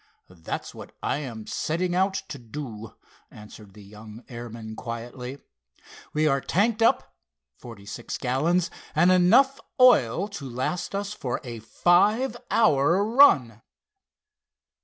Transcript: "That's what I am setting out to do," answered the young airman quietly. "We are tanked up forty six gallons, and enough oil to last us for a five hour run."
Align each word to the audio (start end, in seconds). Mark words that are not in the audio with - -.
"That's 0.31 0.73
what 0.73 0.95
I 1.03 1.17
am 1.17 1.45
setting 1.45 1.93
out 1.93 2.15
to 2.29 2.39
do," 2.39 2.95
answered 3.29 3.75
the 3.75 3.83
young 3.83 4.23
airman 4.29 4.75
quietly. 4.75 5.37
"We 6.11 6.27
are 6.27 6.41
tanked 6.41 6.81
up 6.81 7.13
forty 7.59 7.85
six 7.85 8.17
gallons, 8.17 8.71
and 8.95 9.11
enough 9.11 9.59
oil 9.79 10.27
to 10.29 10.49
last 10.49 10.95
us 10.95 11.13
for 11.13 11.39
a 11.43 11.59
five 11.59 12.35
hour 12.49 13.05
run." 13.05 13.61